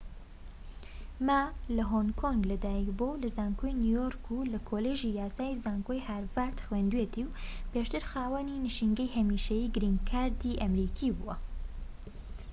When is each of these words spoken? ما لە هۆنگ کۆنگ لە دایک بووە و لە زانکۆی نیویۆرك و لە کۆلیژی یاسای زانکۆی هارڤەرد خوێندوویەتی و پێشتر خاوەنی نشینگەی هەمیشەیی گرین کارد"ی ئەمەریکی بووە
ما 1.27 1.41
لە 1.75 1.83
هۆنگ 1.91 2.11
کۆنگ 2.21 2.41
لە 2.51 2.57
دایک 2.65 2.89
بووە 2.97 3.13
و 3.15 3.21
لە 3.23 3.29
زانکۆی 3.37 3.77
نیویۆرك 3.81 4.23
و 4.35 4.37
لە 4.51 4.59
کۆلیژی 4.69 5.15
یاسای 5.19 5.59
زانکۆی 5.63 6.05
هارڤەرد 6.07 6.63
خوێندوویەتی 6.65 7.23
و 7.25 7.33
پێشتر 7.71 8.03
خاوەنی 8.11 8.61
نشینگەی 8.65 9.13
هەمیشەیی 9.15 9.71
گرین 9.75 9.97
کارد"ی 10.09 10.59
ئەمەریکی 10.61 11.15
بووە 11.17 11.35